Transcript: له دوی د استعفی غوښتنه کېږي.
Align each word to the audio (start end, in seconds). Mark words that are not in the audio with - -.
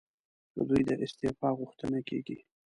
له 0.55 0.63
دوی 0.69 0.81
د 0.89 0.91
استعفی 1.03 1.49
غوښتنه 1.59 1.99
کېږي. 2.09 2.37